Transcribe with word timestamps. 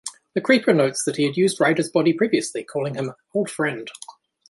The 0.33 0.41
Creeper 0.41 0.73
notes 0.73 1.03
that 1.03 1.17
he 1.17 1.25
had 1.27 1.37
used 1.37 1.59
Ryder's 1.59 1.91
body 1.91 2.11
previously, 2.11 2.63
calling 2.63 2.95
him 2.95 3.13
"old 3.35 3.51
friend". 3.51 3.87